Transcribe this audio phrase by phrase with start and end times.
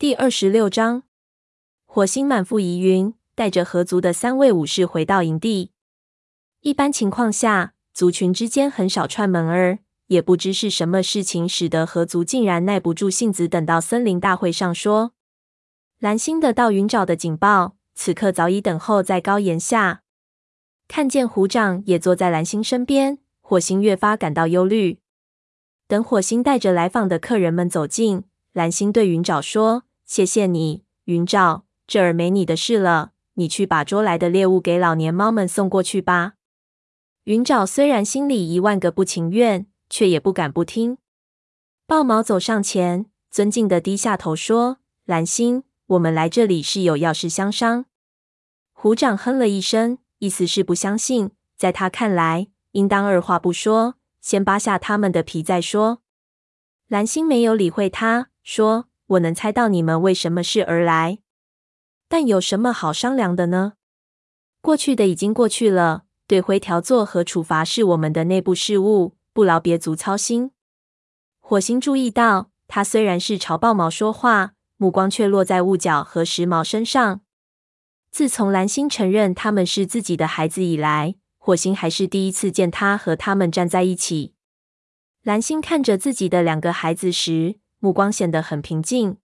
[0.00, 1.02] 第二十六章，
[1.84, 5.72] 火星满腹疑云，带着合族的三位武士回到营地。
[6.60, 15.14] 一般情况下，族群之间很少串门儿，也不知是什么事情使得合族竟然耐不住性子，等到森林大会上说。
[15.98, 20.02] 蓝星得到云沼的警报，此刻早已等候在高岩下，
[20.86, 25.00] 看见虎掌也坐在蓝星身边，火星越发感到忧虑。
[25.88, 28.22] 等火星带着来访的客人们走近，
[28.52, 36.32] 蓝星对云沼说：“谢谢你，云沼，这儿没你的事了，你去把捉来的猎物给老年猫们送过去吧。”
[37.24, 40.96] 云沼虽然心里一万个不情愿，却也不敢不听。
[41.86, 47.84] 豹毛走上前，尊敬的低下头说：“蓝星。”我们来这里是有要事相商。
[48.72, 51.32] 虎掌哼了一声，意思是不相信。
[51.56, 56.00] 在他看来，应当二话不说，先扒下他们的皮再说。
[56.88, 61.18] 蓝星没有理会他，说：“我能猜到你们为什么事而来，
[62.08, 63.74] 但有什么好商量的呢？
[64.60, 70.52] 过去的已经过去了，对灰条作和处罚是我们的内部事务，不劳别族操心。”
[71.40, 74.54] 火星注意到，他虽然是朝豹毛说话。
[74.80, 77.22] 目光却落在雾角和时髦身上。
[78.12, 84.34] 自从蓝星承认他们是自己的孩子以来，火星还是第一次见他和他们站在一起。
[85.24, 89.18] 蓝星看着自己的两个孩子时，目光显得很平静。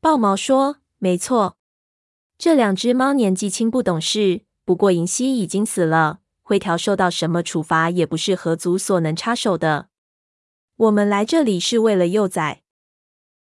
[0.00, 1.56] 豹毛说：“没错，
[2.38, 4.42] 这两只猫年纪轻，不懂事。
[4.64, 9.88] 不过银溪已经死了，灰条受到什么处罚，也不是河族所能插手的。
[10.76, 12.62] 我们来这里是为了幼崽。”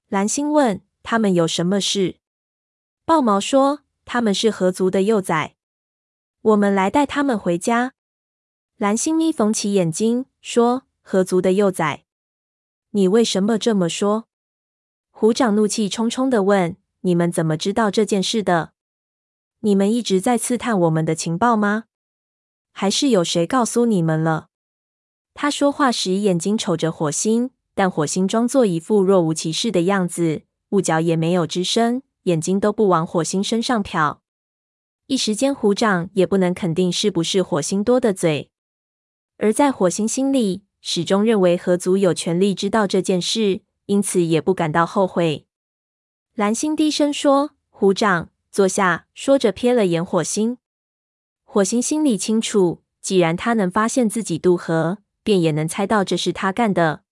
[0.10, 0.82] 蓝星问。
[1.04, 2.18] 他们有什么事？
[3.06, 5.56] 豹毛说：“他们是河族的幼崽，
[6.42, 7.94] 我们来带他们回家。”
[8.78, 12.06] 蓝星眯缝起眼睛说：“河族的幼崽，
[12.92, 14.28] 你为什么这么说？”
[15.12, 18.74] 虎掌怒气冲冲地问：“你们怎么知道这件事的？
[19.60, 21.86] 你们一直在刺探我们的情报吗？
[22.72, 24.48] 还是有谁告诉你们了？”
[25.34, 30.44] 他说话时眼睛瞅着火星，但火星装作一副若无其事的样子。
[30.70, 34.20] 雾角也没有吱声，眼睛都不往火星身上瞟。
[35.08, 38.52] 一时间，虎掌也不能肯定是不是火星多的嘴。
[39.38, 45.46] 而在火星心里，始终认为河族有权利知道这件事，因此也不感到后悔。
[46.36, 50.58] 蓝星低声说：“虎掌，坐下。”说着瞥了眼火星。
[51.44, 57.04] 火星心里清楚，既然他能发现自己渡河，便也能猜到这是他干的。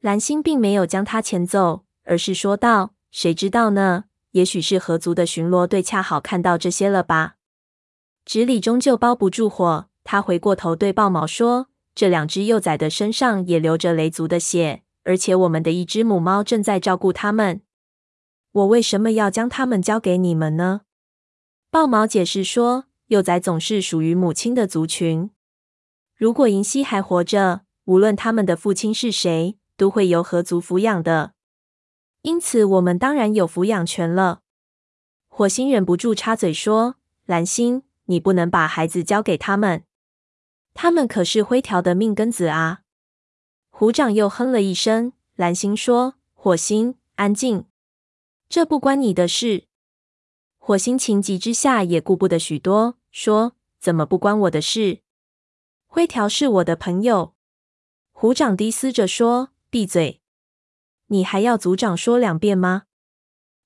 [0.00, 1.84] 蓝星并没有将他遣走。
[2.04, 4.04] 而是说道：“谁知道呢？
[4.32, 7.36] 也许是河族的巡逻队恰好看到这些了吧。
[8.24, 17.62] 纸里终究包不住火。”他回过头对豹毛说：“这两只幼崽的身上也流着雷族的血，而且我们的一只母猫正在照顾它们。
[18.52, 20.82] 我为什么要将它们交给你们呢？”
[21.70, 25.30] 豹毛解释说：“幼崽总是属于母亲的族群。
[26.16, 31.34] 如果银溪还活着，无论他们的父亲是谁，都会由河族抚养的。”
[32.22, 34.40] 因此，我们当然有抚养权了。
[35.28, 39.84] 火星忍不住插嘴说：“蓝星，你不能把孩子交给他们，
[40.74, 42.82] 他们可是灰条的命根子啊！”
[43.70, 45.12] 虎掌又哼了一声。
[45.36, 47.64] 蓝星说：“火星，安静，
[48.48, 49.64] 这不关你的事。”
[50.58, 55.00] 火星情急之下也顾不得许多，说：“怎么不关我的事？
[55.86, 57.34] 灰条是我的朋友。”
[58.12, 60.20] 虎掌低嘶着说：“闭嘴。”
[61.08, 62.82] 你还要族长说两遍吗？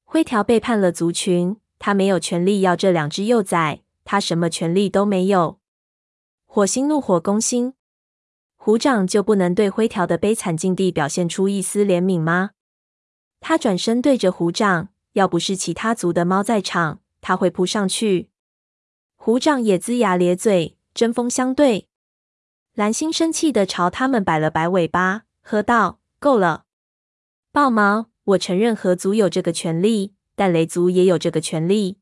[0.04, 5.58] 灰条背叛了族群，他没有权利要这两只幼崽，他什么权利都没有。
[6.54, 7.74] 火星怒火攻心，
[8.54, 12.50] 虎掌就不能对灰条的悲惨境地表现出一丝怜悯吗？
[13.40, 18.30] 他转身对着虎掌，要不是其他族的猫在场，他会扑上去。
[19.16, 21.88] 虎掌也龇牙咧嘴，针锋相对。
[22.74, 26.66] 蓝星生气地朝他们摆了摆尾巴，喝道：“够了！”
[27.50, 31.98] 豹毛，我承认河族有这个权利，但雷族也有这个权利。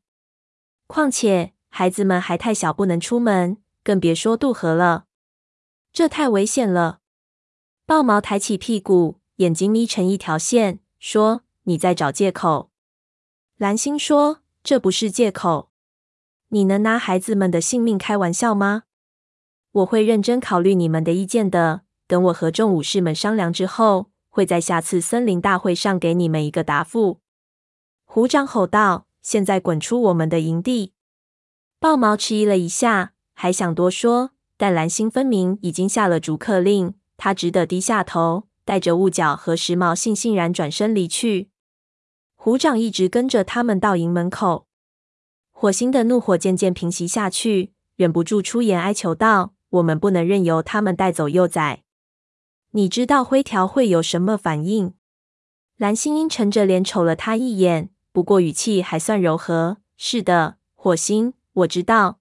[0.85, 5.05] 况且孩子们还太小，不能出门，更别说渡河了。
[5.91, 6.99] 这太危险了。
[7.85, 12.71] 豹毛抬起屁股，眼睛眯成一条线，说：“你在找借口。”
[13.57, 15.69] 蓝星说：“这不是借口。
[16.49, 18.83] 你能拿孩子们的性命开玩笑吗？
[19.71, 21.81] 我会认真考虑你们的意见的。
[22.07, 27.19] 等我和众武士们商量之后。”会在下次森林大会上给你们一个答复。
[28.03, 30.95] 虎掌吼道：“现在滚出我们的营地！”
[31.79, 41.49] 豹毛迟疑了一下，还想多说，但蓝星分明已经下了逐客令，他只得低下头，带着雾角和时髦悻悻然转身离去。
[42.35, 44.67] 虎掌一直跟着他们到营门口。
[45.51, 51.83] 火星的怒火渐渐平息下去，忍不住出言哀求道：“我们不能任由他们带走幼崽。
[52.71, 54.93] 你知道灰条会有什么反应？”
[55.77, 62.19] 蓝星阴沉着脸瞅了他一眼，不过语气还算柔和：“是的，火星，我知道，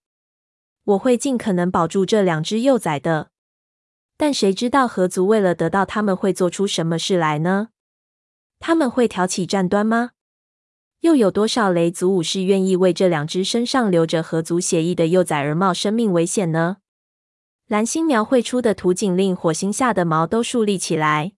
[0.85, 3.31] 我会尽可能保住这两只幼崽的。
[4.17, 7.69] 但谁知道河族为了得到他们会做出什么事来呢？
[8.59, 10.13] 他们会挑起战端吗？”
[11.01, 16.77] 又有多少雷族武士愿意为这两只身上流着河族血液的幼崽而冒生命危险呢？
[17.67, 21.33] 蓝星描绘出的图景令火星下的毛都竖立起来。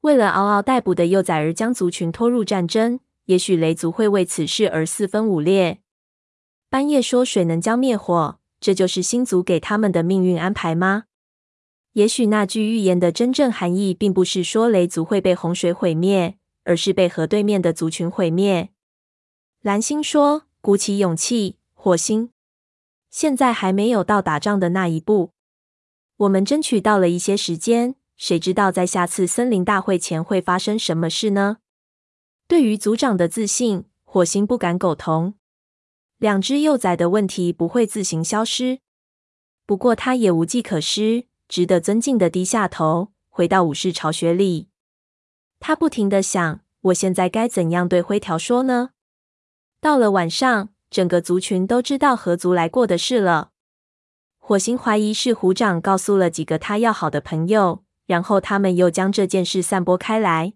[0.00, 5.82] 为了嗷嗷待哺的幼崽而将族群拖入战争，也许雷族会为此事而四分五裂。
[6.70, 11.04] 半夜说水能将灭火，这就是星族给他们的命运安排吗？
[11.94, 16.36] 也许那句预言的真正含义，并不是说雷族会被洪水毁灭。
[16.62, 18.68] 而是被河对面的族群毁灭。
[19.62, 22.30] 蓝星说：“鼓起勇气，火星，
[23.08, 25.32] 现在还没有到打仗的那一步。
[26.18, 31.56] 我们争取到了一些时间，谁知道在下次森林大会前会发生什么事呢？”
[32.46, 35.34] 对于族长的自信，火星不敢苟同。
[36.20, 38.80] 两只幼崽的问题不会自行消失，
[39.64, 44.68] 不过他也无计可施，值得尊敬的低下头，回到武士巢穴里。
[45.60, 48.90] 他不停的想：我现在该怎样对灰条说呢？
[49.80, 53.52] 到了晚上，整个族群都知道河族来过的事了。
[54.38, 60.52] 火星怀疑是虎掌告诉了几个他要好的朋友，然后他们又将这件事散播开来。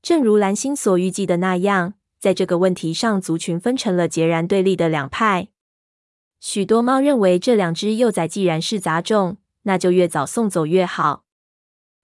[0.00, 5.48] 正如蓝星所预计的那样，在这个问题上，族群分成了截然对立的两派。
[6.40, 11.24] 许多猫认为，这两只幼崽既然是杂种，那就越早送走越好。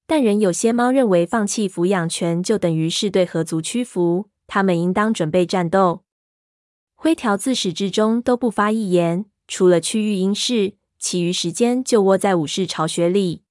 [0.06, 6.05] 但仍有些猫认为，放弃抚养权就等于是对合族屈服，他们应当准备战斗。
[6.94, 13.43] 灰条自始至终都不发一言，除了去育婴室，其余时间就窝在武士巢穴里。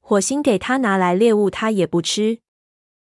[0.00, 2.40] 火星给他拿来猎物，他也不吃。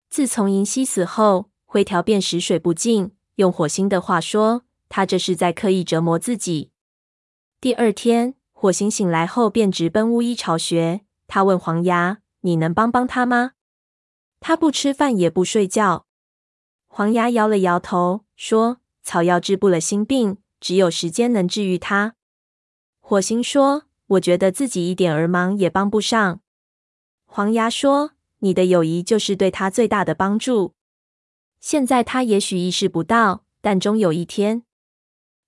[0.10, 3.12] 自从银溪死后，灰条便食水不进。
[3.36, 6.72] 用火星的话说，他这是在刻意折磨自己。
[7.62, 11.02] 第二天，火星醒来后便直奔巫医巢穴。
[11.28, 12.24] 他问黄牙。
[12.42, 13.54] 你能帮帮他吗？
[14.40, 16.06] 他不吃饭也不睡觉。
[16.88, 22.16] 黄牙摇了摇头，说：“草药治不了心病，只有时间能治愈他。”
[23.02, 23.84] 火星说
[24.16, 26.40] ：“我觉得自己一点儿忙也帮不上。”
[27.26, 30.76] 黄牙说：“你的友谊就是对他最大的帮助。
[31.70, 34.64] 现在他也许意识不到，但终有一天。”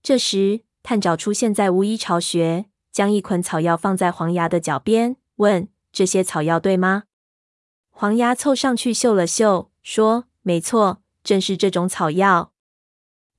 [0.04, 5.69] 这时，探爪出现在巫医巢穴，将一捆草药放在黄牙的脚边，问。
[5.94, 7.04] 这些草药对吗？
[7.89, 12.51] 黄牙凑上去嗅了嗅，说：“没错，正是这种草药。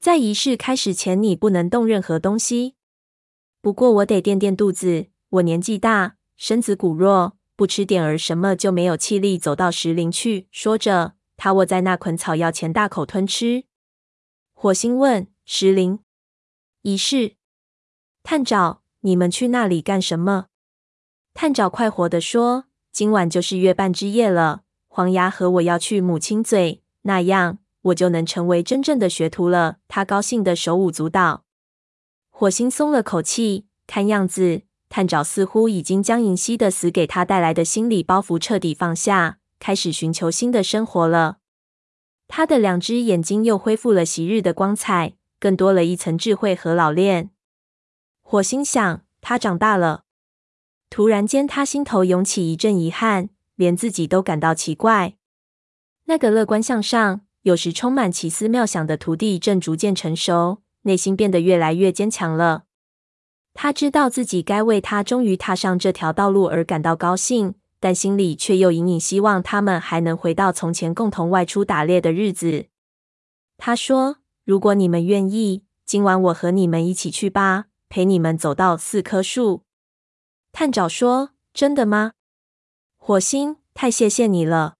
[0.00, 2.76] 在仪式开始前，你不能动任何东西。
[3.60, 11.12] 不过我得垫垫肚子，我年纪大，身子骨弱，不吃点儿什么就没有气力走到石林去。”说着，
[11.42, 13.64] 他卧在那捆草药前，大口吞吃。
[14.52, 16.00] 火星问：“石林？
[16.82, 17.36] 仪式？
[18.22, 20.48] 探爪，你们去那里干什么？”
[21.32, 24.64] 探爪快活地说：“今晚就是月半之夜了。
[24.86, 31.44] 黄牙和我要去母亲嘴，那样我就能成为真正的学徒了。”他高兴地手舞足蹈。
[32.28, 41.38] 火星松了口气，看样子探爪似乎已经将银溪的死给他带来的心理包袱彻底放下，开始寻求新的生活了。
[42.32, 47.30] 他的两只眼睛又恢复了昔日的光彩，更多了一层智慧和老练。
[48.22, 50.04] 火星想，他长大了。
[50.88, 55.16] 突然间，他心头涌起一阵遗憾，连自己都感到奇怪。
[56.04, 62.62] 那个乐观向上、有时充满奇思妙想的徒弟正逐渐成熟，内心变得越来越坚强了。
[63.54, 72.66] 他知道自己该为他终于踏上这条道路而感到高兴，但心里却又隐隐希望他们还能回到从前共同外出打猎的日子。
[73.56, 79.64] 他说：“如果你们愿意，今晚我和你们一起去吧，陪你们走到四棵树。”
[80.52, 82.12] 探爪说：“真的吗？”
[82.98, 84.76] 火星，太谢谢你了。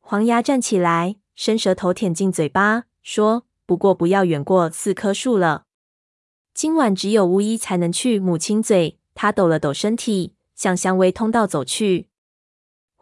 [0.00, 5.64] 黄牙站起来，伸舌头舔进嘴巴，说：“不过不要远过四棵树了。
[6.52, 12.09] 今晚只有巫医才能去母亲嘴。”他抖了抖身体，向香薇通道走去。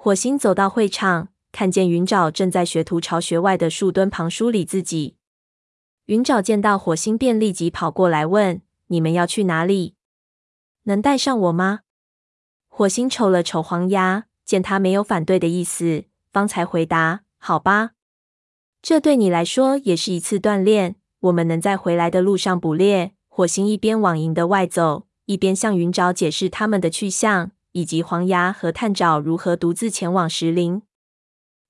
[0.00, 5.16] 火星走到会场，看见云沼正在学徒巢穴外的树墩旁梳理自己。
[6.06, 9.96] 云沼见到火星，便立即跑过来问：“你们要去哪里？”
[10.86, 11.80] 能带上我吗？
[12.68, 17.90] 火星瞅了瞅黄牙，见他没有反对的意思，方才回答：“好吧。”
[18.80, 20.94] 这对你来说也是一次锻炼。
[21.18, 23.14] 我们能在回来的路上捕猎。
[23.26, 30.82] 火星一边往营的外走，一边向云沼解释他们的去向，以及黄牙和探爪如何独自前往石林。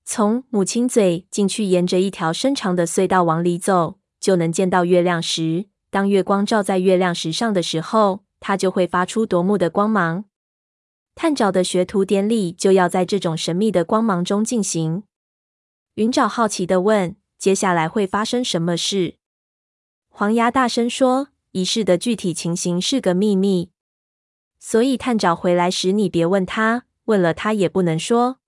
[0.05, 5.67] 从母亲嘴进去，沿着一条深长的隧道往里走，就能见到月亮石。
[5.91, 10.25] 当月光照在月亮石上的时候，它就会发出夺目的光芒。
[11.15, 15.03] 探爪的学徒典礼就要在这种神秘的光芒中进行。
[15.95, 19.17] 云沼好奇地问：“接下来会发生什么事？”
[20.09, 23.71] 黄牙大声说：“仪式的具体情形是个秘密，
[24.59, 28.39] 所以探爪回来时你别问他，问了他也不能说。”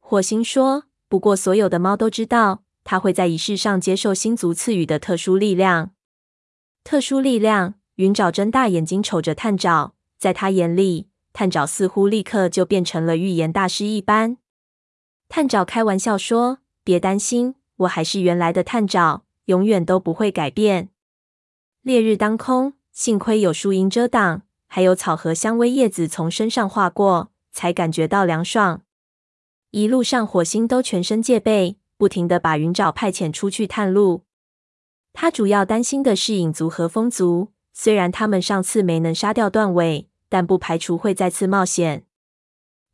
[0.00, 5.92] 火星说：“不过所有的猫都知道，他会在仪式上接受星族赐予的特殊力量。
[6.84, 14.38] 特殊力量。”云爪睁大眼睛瞅着探爪，在他眼里，探爪似乎立刻就变成了预言大师一般。
[15.28, 20.88] 探爪开玩笑说：“别担心，我还是原来的探爪，永远都不会改变。”
[21.82, 24.42] 烈日当空，幸亏有树荫遮挡，
[24.74, 28.80] 还有草和香薇叶子从身上划过，才感觉到凉爽。
[29.70, 34.22] 一路上，火星都全身戒备，不停的把云爪派遣出去探路。
[35.12, 37.52] 他主要担心的是影族和风族。
[37.74, 42.06] 虽然他们上次没能杀掉断尾，但不排除会再次冒险。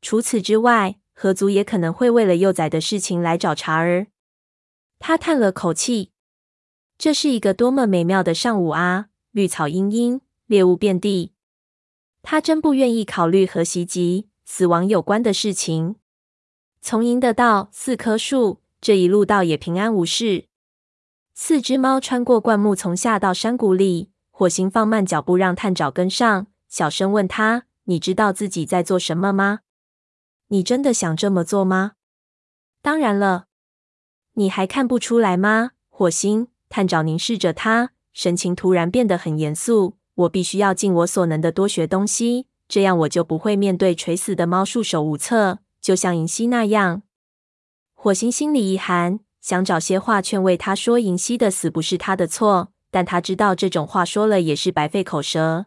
[0.03, 4.09] 除此之外，河族也可能会为了幼崽的事情来找茬儿。
[4.99, 6.11] 他叹了口气
[6.99, 9.11] ：“这是一个多么美妙的上午啊！
[9.31, 11.35] 绿草茵茵，猎物遍地。
[12.31, 15.97] 他真不愿意考虑和袭击、死亡有关的事情。
[16.83, 20.45] 从营的到四棵树，这一路倒也平安无事。
[21.33, 29.61] 四只猫穿过灌木丛下到山谷里。”火星放慢脚步，让探爪跟上，小声问他：“你知道自己在做什么吗？
[30.49, 31.93] 你真的想这么做吗
[32.83, 33.47] ？”“当然了。
[34.37, 39.97] ”“你还看不出来吗？”火星探爪凝视着他，神情突然变得很严肃。
[40.19, 47.03] “我必须要尽我所能的多学东西，这样我就不会面对垂死的猫束手无策，就像银溪那样。”
[47.95, 55.67] 火星心里一寒，想找些话劝慰他说：“银溪的死不是他的错。”但他知道这种话说了也是白费口舌。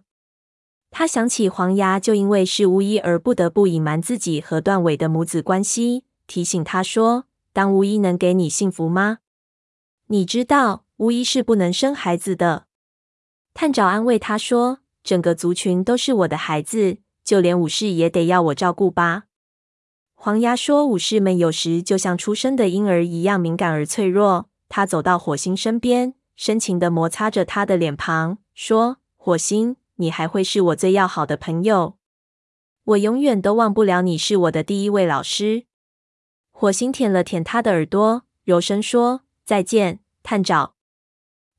[0.90, 9.20] 他想起黄牙就因为是巫医而不得不隐瞒自己和断尾的母子关系，提醒他说：“当巫医能给你幸福吗？
[10.08, 12.66] 你知道巫医是不能生孩子的。”
[13.54, 19.24] 探爪安慰他说：“整个族群都是我的孩子，就连武士也得要我照顾吧。”
[20.16, 26.14] 黄牙说：“武士们有时就像出生的婴儿一样敏感而脆弱。”他走到火星身边。
[26.38, 31.98] 深情地摩擦着他的脸庞，说：“火星，你还会是我最要好的朋友。
[32.84, 35.66] 我永远都忘不了你是我的第一位老师。”
[36.50, 40.74] 火星舔了舔他的耳朵，柔声说：“再见，探爪。”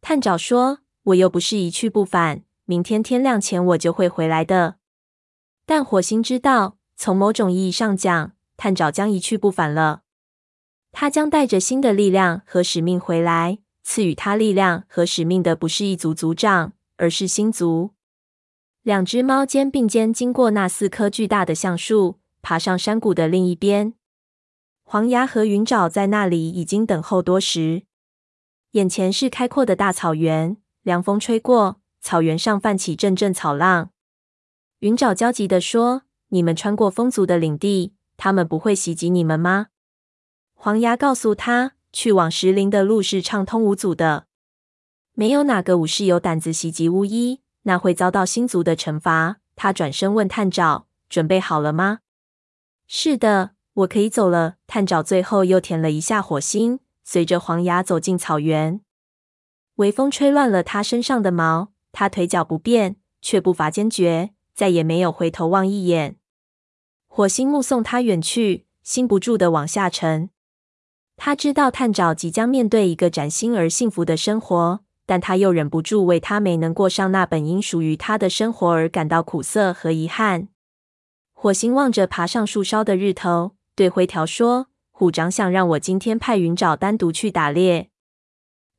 [0.03, 4.77] 探爪说：“我又不是一去不返，明天天亮前我就会回来的。”
[5.67, 10.03] 但火星知道，从某种意义上讲，探爪将一去不返了。
[10.91, 13.59] 他将带着新的力量和使命回来。
[13.85, 17.91] 赐予他力量和使命的不是一族族长，而是星族。
[18.83, 23.95] 两只猫肩并肩经过那四棵巨大的橡树，爬上山谷的另一边。
[24.85, 27.83] 黄牙和云爪在那里已经等候多时。
[28.73, 33.91] 眼前是开阔的大草原，凉风吹过，草原上泛起阵阵草浪。
[34.81, 39.69] 云爪焦急地说：“你们穿过风族的领地，他们不会袭击你们吗？”
[40.55, 41.73] 黄牙告诉他。
[41.95, 44.25] 去往石林的路是畅通无阻的，
[45.13, 49.37] 没有哪个武士有胆子袭击巫医，那会遭到星族的惩罚。
[49.57, 51.99] 他转身问探爪：“准备好了吗
[52.89, 58.81] ？”“是的，我可以走了。”探爪最后又舔了一下火星，随着黄牙走进草原。
[59.83, 66.15] 微风吹乱了他身上的毛，他腿脚不便，却步伐坚决，再也没有回头望一眼。
[67.09, 70.31] 火星目送他远去，心不住地往下沉。
[71.17, 80.47] 他知道探爪即将面对一个崭新而幸福的生活，但他又忍不住为他没能过上那本应属于他的生活而感到苦涩和遗憾。
[81.33, 87.89] 火星望着爬上树梢的日头，对灰条说：“虎长想让我今天派云爪单独去打猎。”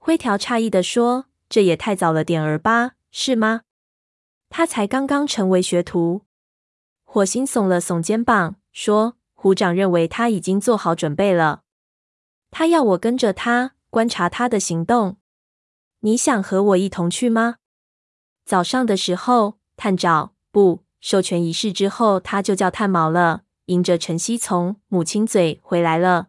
[0.05, 2.95] 灰条诧异地说：“这也太早了点儿吧？
[3.09, 3.61] 是吗？
[4.49, 6.23] 他才刚刚成为学徒。”
[7.07, 11.61] 火星耸了耸肩膀，说：“虎长认为他已经做好准备了。”
[12.51, 15.15] 他要我跟着他观察他的行动。
[16.01, 17.59] 你想和我一同去吗？
[18.43, 23.43] 早上的时候，探爪不授权仪式之后，他就叫探毛了。
[23.67, 26.27] 迎着晨曦从母亲嘴回来了。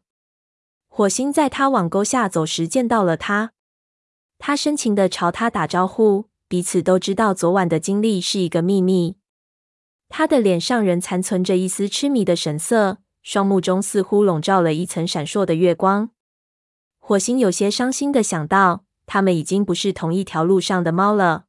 [0.86, 3.50] 火星在他往沟下走时见到了他，
[4.38, 9.16] 他深情地朝他打招呼，彼此都知道昨晚的经历是一个秘密。
[10.08, 16.10] 他的脸上仍残存着一丝痴迷的神色，双目中似乎笼罩了一层闪烁的月光。
[16.98, 21.46] 火星有些伤心地想到，他们已经不是同一条路上的猫了。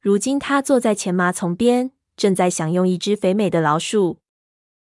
[0.00, 4.18] 如今，他坐在前麻丛边，正在享用一只肥美的老鼠。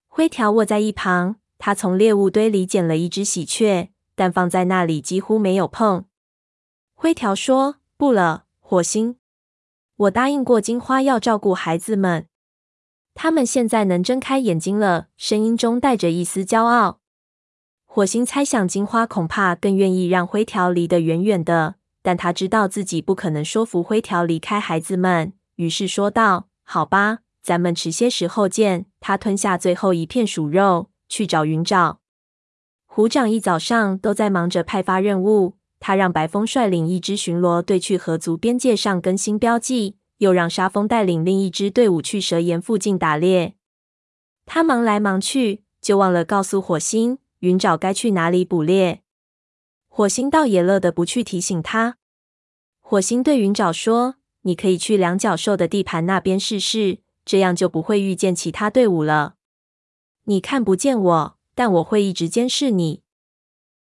[0.08, 1.38] 灰条卧在一旁。
[1.64, 6.06] 他从猎物堆里捡了一只喜鹊，但放在那里几乎没有碰。
[7.02, 9.16] 灰条说：“不了，火星，
[9.96, 12.28] 我答应过金花要照顾孩子们，
[13.16, 17.00] 他们现在能睁开眼睛了。”声音中带着一丝骄傲。
[17.88, 30.92] 火星猜想金花恐怕更愿意让灰条离得远远的，但他知道自己不可能说服灰条离开孩子们，于是说道：“好吧，咱们迟些时候见。”他吞下最后一片鼠肉。
[31.10, 31.98] 去找云沼。
[32.86, 35.56] 虎掌一早上都在忙着派发任务。
[35.82, 43.56] 他让白风率领一支巡逻队去河族边界上更新标记，又让沙风带领另一支队伍去蛇岩附近打猎。
[44.46, 49.02] 他忙来忙去，就忘了告诉火星云沼该去哪里捕猎。
[49.88, 51.98] 火星倒也乐得不去提醒他。
[52.80, 59.34] 火星对云沼说：“你可以去两角兽的地盘那边试试，这样就不会遇见其他队伍了。”
[60.26, 63.02] 你看不见我，但我会一直监视你。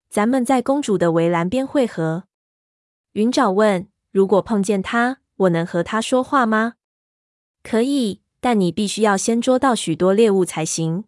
[0.10, 2.24] 咱们在公主的围栏边会合。
[3.14, 6.74] 云沼问：“如果碰见他，我能和他说话吗？”
[7.62, 11.04] 可以，但你必须要先捉到许多猎物才行。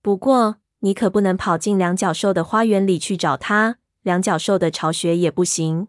[0.00, 5.88] 不过，你可不能跑进两角兽的花园里去找他，两角兽的巢穴也不行。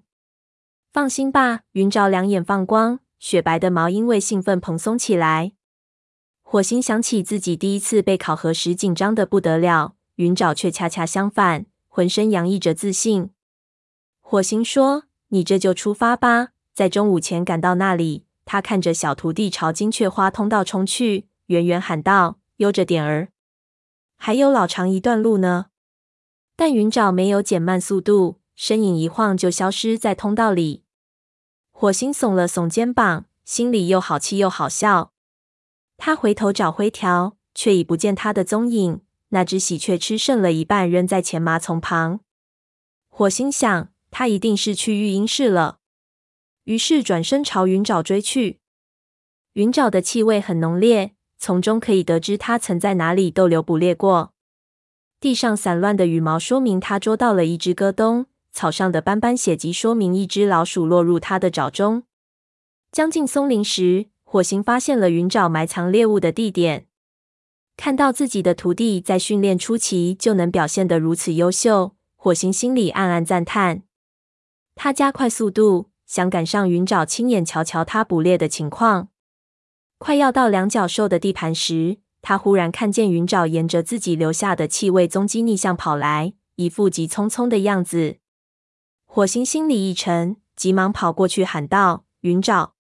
[0.92, 5.54] 放心吧，云沼两眼放光，雪白的毛因为兴奋蓬松起来。
[6.42, 11.66] 火星想起自己第一次被考核时紧张的不得了，云沼却恰恰相反，
[11.96, 13.30] 浑身洋溢着自信。
[14.20, 23.30] 火星说：“你这就出发吧，在中午前赶到那里。”他看着小徒弟朝金雀花通道冲去，远远喊道：“悠着点儿，
[24.18, 25.68] 还有老长一段路呢。”
[26.58, 30.84] 但云沼没有减慢速度，身影一晃就消失在通道里。
[31.72, 35.14] 火星耸了耸肩膀，心里又好气又好笑。
[35.96, 39.00] 他回头找灰条，却已不见他的踪影。
[39.36, 42.22] 那只喜鹊吃剩了一半，扔在前麻丛旁。
[43.10, 45.80] 火星想，他一定是去育婴室了，
[46.64, 48.62] 于是转身朝云沼追去。
[49.52, 54.32] 云沼的气味很浓烈，从中可以得知他曾在哪里逗留捕猎过。
[55.20, 62.04] 地上散乱的羽毛说明他捉到了一只鸽冬，草上的斑斑血迹说明一只老鼠落入他的爪中。
[62.90, 66.88] 将近松林时，火星发现了云沼埋藏猎物的地点，
[67.78, 73.84] 看到自己的徒弟在训练初期就能表现得如此优秀，火星心里暗暗赞叹。
[74.76, 79.10] 他加快速度，想赶上云沼，亲眼瞧瞧他捕猎的情况。
[79.98, 88.18] 快要到两角兽的地盘时，他忽然看见云沼沿着自己留下的气味踪迹逆向跑来，一副急匆匆的样子。
[89.06, 92.72] 火星心里一沉，急忙跑过去喊道：“云沼！”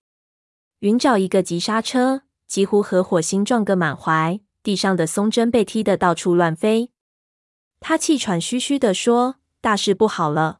[0.79, 6.89] 云沼一个急刹车，几乎和火星撞个满怀，地上的松针被踢得到处乱飞。
[7.79, 10.59] 他气喘吁吁地说：“大事不好了！”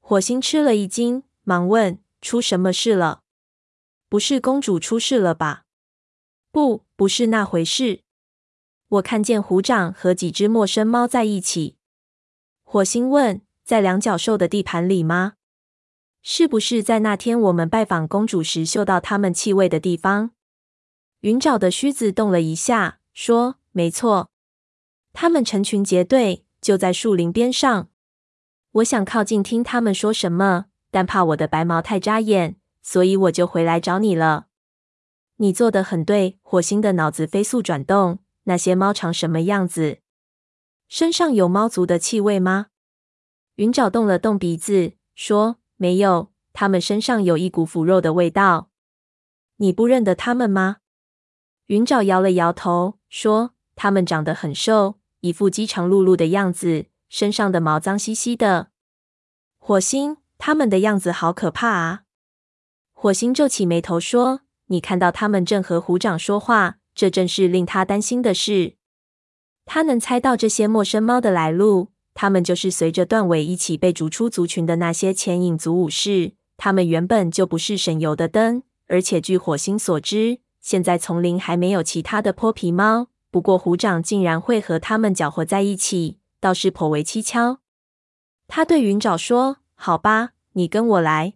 [0.00, 3.20] 火星吃了一惊，忙问：“出什么事了？
[4.08, 5.66] 不是公主出事了吧
[6.50, 8.00] ？”“不，不是那回事。
[8.88, 11.76] 我看见虎掌和几只陌生猫在一起。”
[12.64, 15.34] 火星问：“在两角兽的地盘里吗？”
[16.22, 20.30] 是不是在那天我们拜访公主时嗅到他们气味的地方？
[21.20, 24.30] 云沼的须子动了一下，说：“没错，
[25.12, 27.88] 他们成群结队，就在树林边上。
[28.72, 34.46] 我想靠近听他们说什么，但怕我的白毛太扎眼，所以我就回来找你了。
[35.36, 39.98] 你做的很对。”火星的脑子飞速转动，那些猫长什么样子？
[40.88, 42.66] 身上有猫族的气味吗？
[43.56, 45.56] 云沼动了动鼻子，说。
[45.76, 48.68] 没有，他们身上有一股腐肉的味道。
[49.56, 50.78] 你不认得他们吗？
[51.70, 58.70] 云沼摇了摇头，说：“他们长得很瘦，一副饥肠辘辘的样子，身上的毛脏兮兮的。”
[59.56, 62.02] 火星，他们的样子好可怕啊！
[62.92, 68.74] 火星皱起眉头说：“你看到他们正和虎掌说话，这正是令他担心的事。
[69.64, 76.32] 他能猜到这些陌生猫的来路。”他们就是随着断尾一起被逐出族群的那些潜影族武士。
[76.56, 83.08] 他们原本就不是省油的灯，而且据火星所知，现在丛林还没有其他的泼皮猫。
[83.30, 87.60] 不过虎掌竟然会和他们搅和在一起，倒是颇为蹊跷。
[88.48, 91.34] 他对云沼说：“好吧，你跟我来。”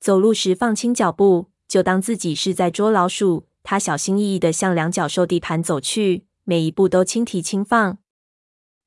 [0.00, 3.46] 走路时放轻脚步，就当自己是在捉老鼠。
[3.62, 7.98] 他小心翼翼地向两脚兽地盘走去，每一步都轻提轻放。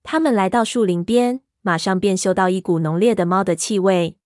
[0.04, 4.18] 他们来到树林边，马上便嗅到一股浓烈的猫的气味。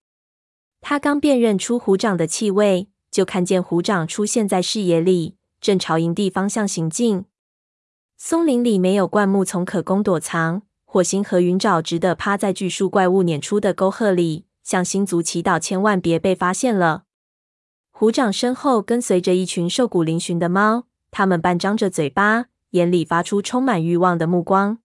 [0.81, 7.25] 他刚辨认出虎掌的气味，就看见虎掌出现在视野里，正朝营地方向行进。
[8.17, 17.03] 松林里没有灌木丛可供躲藏，火星和云沼只得趴在巨树怪物碾出的沟壑里，向星族祈祷，千万别被发现了。
[17.91, 24.79] 虎掌身后跟随着一群瘦骨嶙峋的猫，它们半张着嘴巴，眼里发出充满欲望的目光。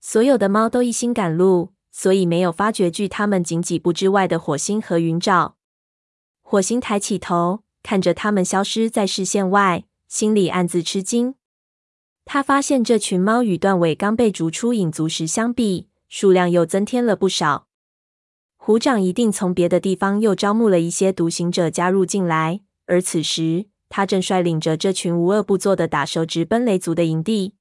[0.00, 5.52] 所有的猫都一心赶路，所以没有发觉距它们仅几步之外的火星和云沼。
[6.48, 11.34] 火星抬起头，看着他们消失在视线外，心里暗自吃惊。
[12.24, 17.66] 他发现这群猫与断尾刚被逐出影族时相比，数量又增添了不少。
[18.56, 27.56] 虎掌一定从别的地方又招募了一些独行者加入进来，而此时他正率领着这群无恶不作的打手直奔雷族的营地。